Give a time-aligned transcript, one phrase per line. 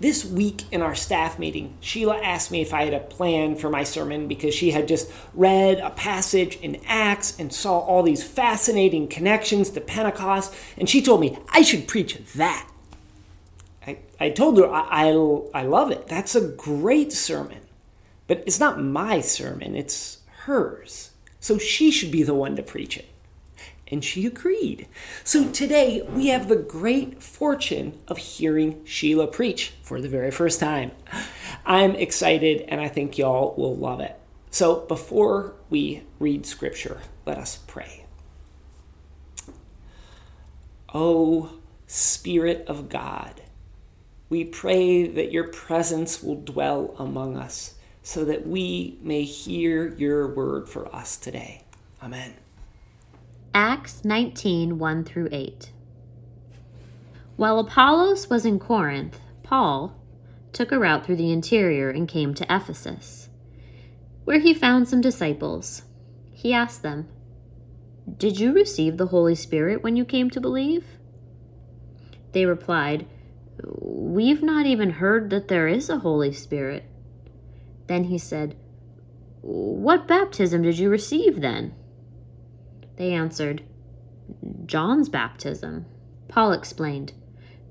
[0.00, 3.68] this week in our staff meeting, Sheila asked me if I had a plan for
[3.68, 8.22] my sermon because she had just read a passage in Acts and saw all these
[8.22, 12.68] fascinating connections to Pentecost, and she told me I should preach that.
[13.86, 16.06] I, I told her I, I, I love it.
[16.06, 17.62] That's a great sermon.
[18.28, 21.10] But it's not my sermon, it's hers.
[21.40, 23.08] So she should be the one to preach it
[23.90, 24.86] and she agreed.
[25.24, 30.60] So today we have the great fortune of hearing Sheila preach for the very first
[30.60, 30.92] time.
[31.64, 34.18] I'm excited and I think y'all will love it.
[34.50, 38.04] So before we read scripture, let us pray.
[40.94, 41.52] O
[41.86, 43.42] Spirit of God,
[44.28, 50.28] we pray that your presence will dwell among us so that we may hear your
[50.28, 51.62] word for us today.
[52.02, 52.47] Amen.
[53.54, 55.72] Acts 19 1 through 8.
[57.36, 59.94] While Apollos was in Corinth, Paul
[60.52, 63.30] took a route through the interior and came to Ephesus,
[64.24, 65.82] where he found some disciples.
[66.30, 67.08] He asked them,
[68.18, 70.84] Did you receive the Holy Spirit when you came to believe?
[72.32, 73.06] They replied,
[73.64, 76.84] We've not even heard that there is a Holy Spirit.
[77.86, 78.56] Then he said,
[79.40, 81.74] What baptism did you receive then?
[82.98, 83.62] They answered,
[84.66, 85.86] John's baptism.
[86.28, 87.12] Paul explained,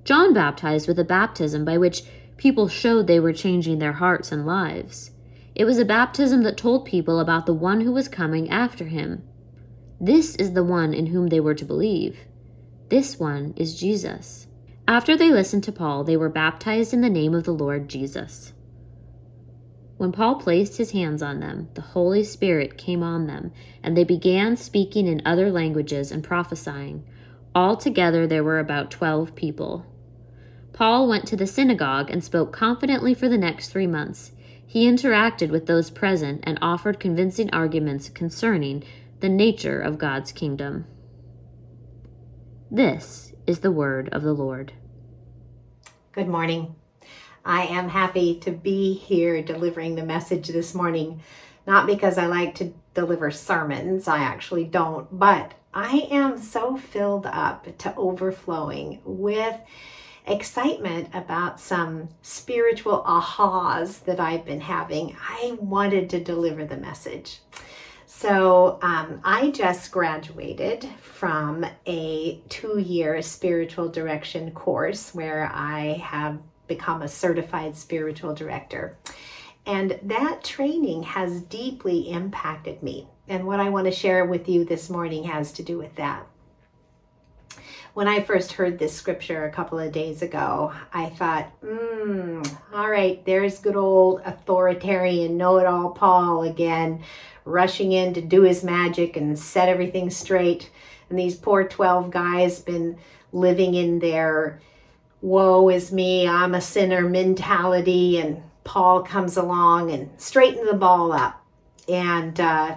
[0.06, 2.04] John baptized with a baptism by which
[2.38, 5.12] people showed they were changing their hearts and lives.
[5.54, 9.24] It was a baptism that told people about the one who was coming after him.
[10.00, 12.20] This is the one in whom they were to believe.
[12.90, 14.48] This one is Jesus.
[14.88, 18.54] After they listened to Paul, they were baptized in the name of the Lord Jesus.
[19.98, 24.04] When Paul placed his hands on them, the Holy Spirit came on them, and they
[24.04, 27.04] began speaking in other languages and prophesying.
[27.56, 29.86] Altogether, there were about twelve people.
[30.72, 34.34] Paul went to the synagogue and spoke confidently for the next three months.
[34.64, 38.84] He interacted with those present and offered convincing arguments concerning
[39.22, 40.86] the nature of God's kingdom.
[42.70, 44.74] This is the word of the Lord.
[46.12, 46.76] Good morning.
[47.48, 51.22] I am happy to be here delivering the message this morning,
[51.66, 57.26] not because I like to deliver sermons, I actually don't, but I am so filled
[57.26, 59.56] up to overflowing with
[60.26, 65.16] excitement about some spiritual ahas that I've been having.
[65.18, 67.40] I wanted to deliver the message.
[68.08, 76.40] So, um, I just graduated from a two year spiritual direction course where I have
[76.68, 78.98] become a certified spiritual director.
[79.66, 83.08] And that training has deeply impacted me.
[83.28, 86.26] And what I want to share with you this morning has to do with that.
[87.94, 92.90] When I first heard this scripture a couple of days ago, I thought, hmm, all
[92.90, 97.02] right, there's good old authoritarian know it all Paul again,
[97.44, 100.70] rushing in to do his magic and set everything straight.
[101.10, 103.00] And these poor 12 guys been
[103.32, 104.62] living in their
[105.22, 108.20] woe is me, I'm a sinner mentality.
[108.20, 111.44] And Paul comes along and straightens the ball up.
[111.88, 112.76] And, uh,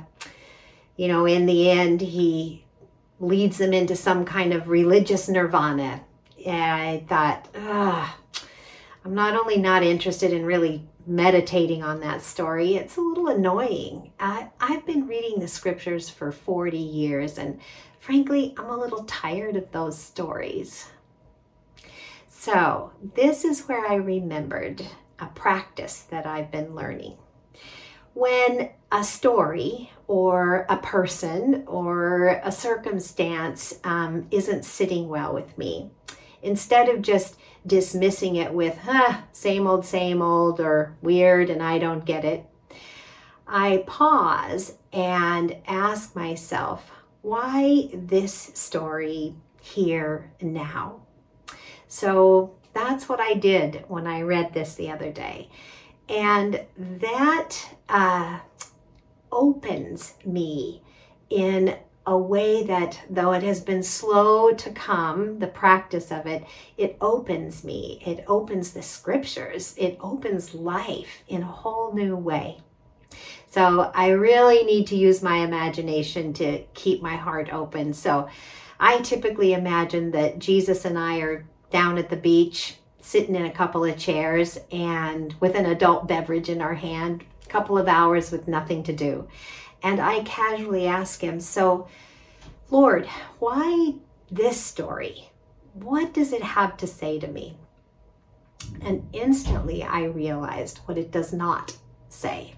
[0.96, 2.64] you know, in the end, he
[3.18, 6.02] leads them into some kind of religious nirvana.
[6.46, 7.48] And I thought,
[9.04, 14.12] I'm not only not interested in really meditating on that story, it's a little annoying.
[14.20, 17.60] I, I've been reading the scriptures for 40 years, and
[17.98, 20.86] frankly, I'm a little tired of those stories.
[22.42, 24.82] So, this is where I remembered
[25.18, 27.18] a practice that I've been learning.
[28.14, 35.90] When a story or a person or a circumstance um, isn't sitting well with me,
[36.42, 37.36] instead of just
[37.66, 42.46] dismissing it with, huh, same old, same old, or weird and I don't get it,
[43.46, 46.90] I pause and ask myself,
[47.20, 51.02] why this story here now?
[51.90, 55.48] So that's what I did when I read this the other day.
[56.08, 57.56] And that
[57.88, 58.38] uh,
[59.32, 60.82] opens me
[61.28, 61.76] in
[62.06, 66.44] a way that, though it has been slow to come, the practice of it,
[66.78, 68.00] it opens me.
[68.06, 69.74] It opens the scriptures.
[69.76, 72.60] It opens life in a whole new way.
[73.48, 77.92] So I really need to use my imagination to keep my heart open.
[77.94, 78.28] So
[78.78, 83.50] I typically imagine that Jesus and I are down at the beach, sitting in a
[83.50, 88.30] couple of chairs and with an adult beverage in our hand, a couple of hours
[88.30, 89.28] with nothing to do.
[89.82, 91.88] And I casually ask him, So,
[92.70, 93.06] Lord,
[93.38, 93.94] why
[94.30, 95.30] this story?
[95.72, 97.56] What does it have to say to me?
[98.82, 101.76] And instantly I realized what it does not
[102.08, 102.54] say.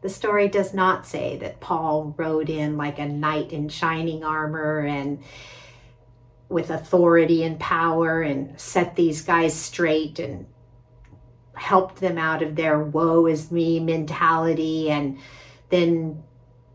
[0.00, 4.80] The story does not say that Paul rode in like a knight in shining armor
[4.80, 5.22] and
[6.52, 10.46] with authority and power and set these guys straight and
[11.54, 15.18] helped them out of their woe is me mentality and
[15.70, 16.22] then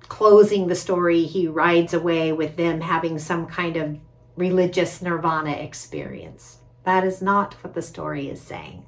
[0.02, 3.98] closing the story he rides away with them having some kind of
[4.36, 6.58] religious nirvana experience.
[6.84, 8.86] That is not what the story is saying.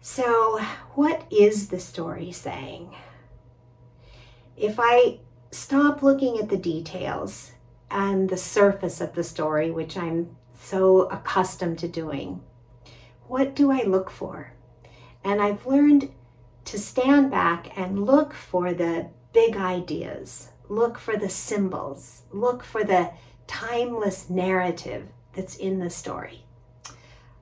[0.00, 0.60] So
[0.94, 2.94] what is the story saying?
[4.56, 5.20] If i
[5.50, 7.52] stop looking at the details
[7.90, 12.40] and the surface of the story which i'm so accustomed to doing
[13.28, 14.52] what do I look for?
[15.24, 16.10] And I've learned
[16.66, 22.84] to stand back and look for the big ideas, look for the symbols, look for
[22.84, 23.10] the
[23.46, 26.44] timeless narrative that's in the story.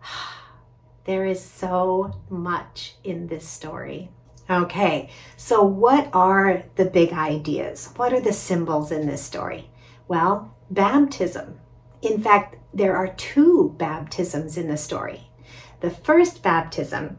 [1.05, 4.09] There is so much in this story.
[4.49, 7.91] Okay, so what are the big ideas?
[7.97, 9.69] What are the symbols in this story?
[10.07, 11.61] Well, baptism.
[12.03, 15.31] In fact, there are two baptisms in the story.
[15.81, 17.19] The first baptism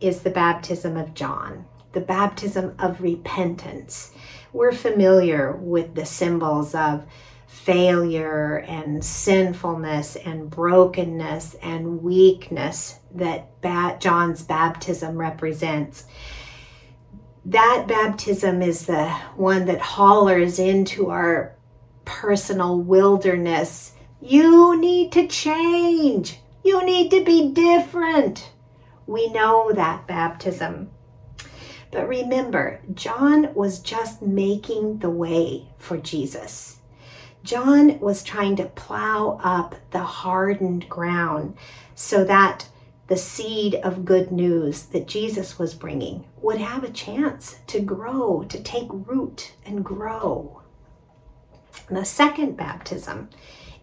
[0.00, 4.12] is the baptism of John, the baptism of repentance.
[4.52, 7.06] We're familiar with the symbols of
[7.46, 16.04] failure and sinfulness and brokenness and weakness that John's baptism represents.
[17.46, 21.55] That baptism is the one that hollers into our
[22.06, 23.92] personal wilderness.
[24.22, 26.40] You need to change.
[26.64, 28.50] You need to be different.
[29.06, 30.90] We know that baptism.
[31.90, 36.78] But remember, John was just making the way for Jesus.
[37.44, 41.56] John was trying to plow up the hardened ground
[41.94, 42.68] so that
[43.06, 48.44] the seed of good news that Jesus was bringing would have a chance to grow,
[48.48, 50.62] to take root and grow.
[51.88, 53.30] The second baptism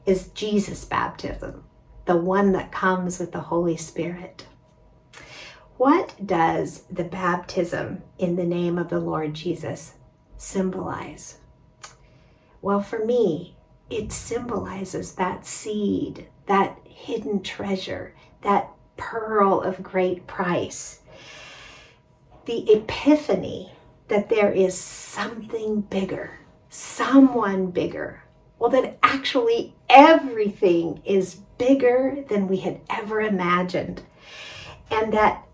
[0.05, 1.63] is Jesus' baptism
[2.05, 4.45] the one that comes with the Holy Spirit.
[5.77, 9.93] What does the baptism in the name of the Lord Jesus
[10.37, 11.37] symbolize?
[12.61, 13.55] Well, for me,
[13.89, 20.99] it symbolizes that seed, that hidden treasure, that pearl of great price.
[22.45, 23.73] The epiphany
[24.09, 26.39] that there is something bigger,
[26.73, 28.23] someone bigger.
[28.57, 34.01] Well, then actually everything is bigger than we had ever imagined.
[34.89, 35.45] And that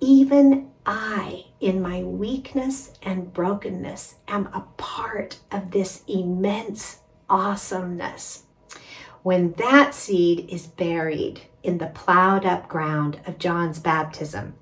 [0.00, 6.98] even I, in my weakness and brokenness, am a part of this immense
[7.30, 8.42] awesomeness.
[9.22, 14.54] When that seed is buried in the plowed up ground of John's baptism,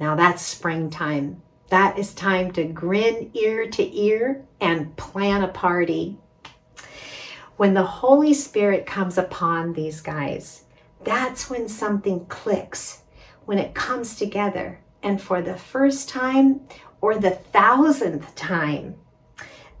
[0.00, 1.42] now that's springtime.
[1.68, 6.18] That is time to grin ear to ear and plan a party
[7.56, 10.64] when the Holy Spirit comes upon these guys,
[11.04, 13.02] that's when something clicks,
[13.44, 14.80] when it comes together.
[15.02, 16.62] And for the first time
[17.00, 18.96] or the thousandth time,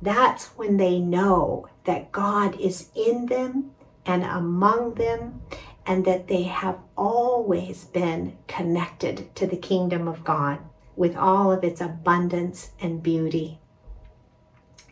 [0.00, 3.72] that's when they know that God is in them
[4.06, 5.40] and among them
[5.86, 10.60] and that they have always been connected to the kingdom of God
[10.94, 13.60] with all of its abundance and beauty.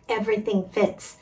[0.09, 1.17] Everything fits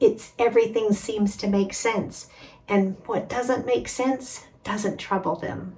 [0.00, 2.28] it's everything seems to make sense.
[2.68, 5.76] And what doesn't make sense doesn't trouble them.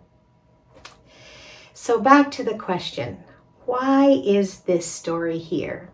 [1.73, 3.25] So back to the question
[3.65, 5.91] why is this story here?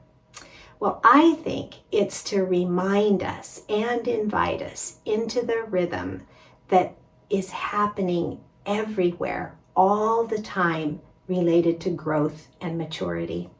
[0.81, 6.27] Well, I think it's to remind us and invite us into the rhythm
[6.69, 6.97] that
[7.29, 13.51] is happening everywhere all the time related to growth and maturity.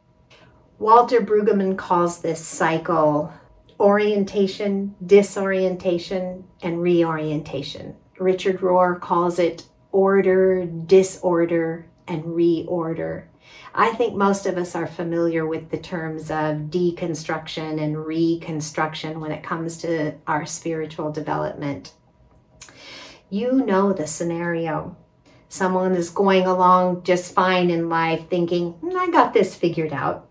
[0.79, 3.33] Walter Brueggemann calls this cycle
[3.81, 7.97] orientation, disorientation, and reorientation.
[8.19, 13.25] Richard Rohr calls it order, disorder, and reorder.
[13.75, 19.33] I think most of us are familiar with the terms of deconstruction and reconstruction when
[19.33, 21.95] it comes to our spiritual development.
[23.31, 24.97] You know the scenario.
[25.49, 30.29] Someone is going along just fine in life, thinking, hmm, I got this figured out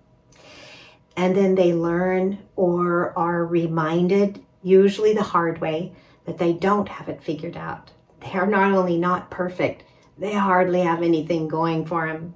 [1.16, 5.94] and then they learn or are reminded, usually the hard way,
[6.26, 7.92] that they don't have it figured out.
[8.20, 9.84] They are not only not perfect,
[10.18, 12.36] they hardly have anything going for them.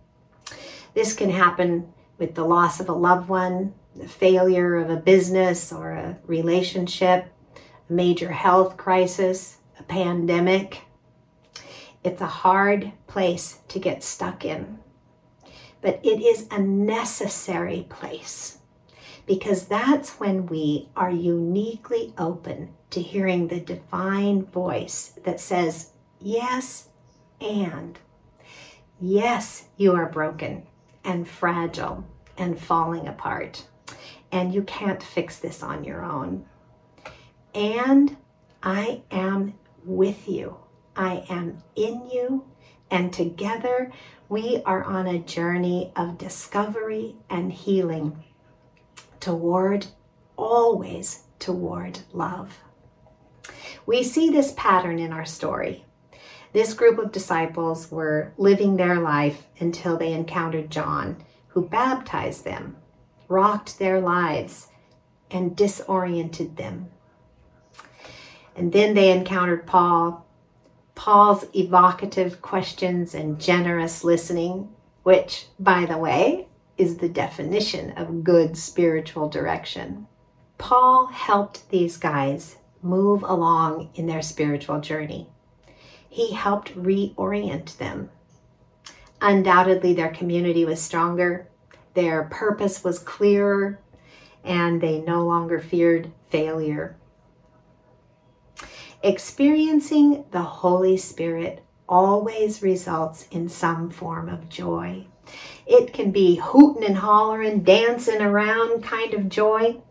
[0.93, 5.71] This can happen with the loss of a loved one, the failure of a business
[5.71, 7.33] or a relationship,
[7.89, 10.83] a major health crisis, a pandemic.
[12.03, 14.79] It's a hard place to get stuck in,
[15.81, 18.58] but it is a necessary place
[19.29, 26.89] because that's when we are uniquely open to hearing the divine voice that says, Yes,
[27.39, 27.99] and
[28.99, 30.65] yes, you are broken
[31.03, 32.05] and fragile
[32.39, 33.67] and falling apart,
[34.31, 36.47] and you can't fix this on your own.
[37.53, 38.17] And
[38.63, 39.53] I am
[39.85, 40.57] with you,
[40.95, 42.45] I am in you,
[42.89, 43.91] and together
[44.27, 48.23] we are on a journey of discovery and healing
[49.19, 49.87] toward,
[50.35, 52.59] always toward love.
[53.85, 55.85] We see this pattern in our story.
[56.51, 62.77] This group of disciples were living their life until they encountered John, who baptized them,
[63.27, 64.67] rocked their lives,
[65.31, 66.89] and disoriented them.
[68.55, 70.25] And then they encountered Paul,
[70.95, 74.69] Paul's evocative questions and generous listening,
[75.03, 76.48] which, by the way,
[76.79, 80.07] is the definition of good spiritual direction.
[80.57, 85.29] Paul helped these guys move along in their spiritual journey.
[86.09, 88.09] He helped reorient them.
[89.21, 91.49] Undoubtedly, their community was stronger,
[91.93, 93.79] their purpose was clearer,
[94.43, 96.95] and they no longer feared failure.
[99.03, 105.05] Experiencing the Holy Spirit always results in some form of joy.
[105.65, 109.81] It can be hooting and hollering, dancing around kind of joy,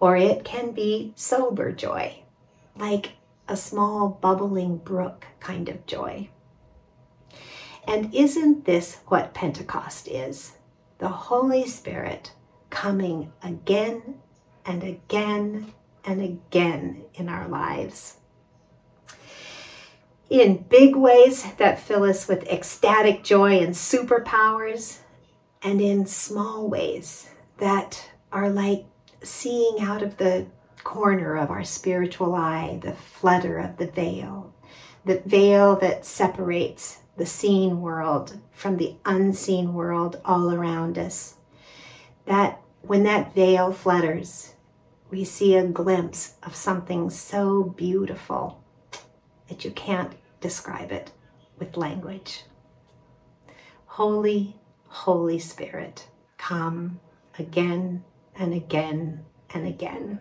[0.00, 2.22] or it can be sober joy,
[2.76, 3.12] like
[3.48, 6.28] a small bubbling brook kind of joy.
[7.86, 10.52] And isn't this what Pentecost is?
[10.98, 12.32] The Holy Spirit
[12.70, 14.16] coming again
[14.64, 15.72] and again
[16.04, 18.16] and again in our lives
[20.30, 24.98] in big ways that fill us with ecstatic joy and superpowers,
[25.62, 27.28] and in small ways
[27.58, 28.84] that are like
[29.22, 30.46] seeing out of the
[30.82, 34.52] corner of our spiritual eye the flutter of the veil,
[35.04, 41.36] the veil that separates the seen world from the unseen world all around us.
[42.26, 44.54] That when that veil flutters,
[45.10, 48.63] we see a glimpse of something so beautiful
[49.48, 51.12] that you can't describe it
[51.58, 52.44] with language.
[53.86, 57.00] Holy, Holy Spirit, come
[57.38, 60.20] again and again and again.